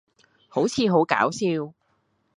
[0.49, 1.71] 好似好搞笑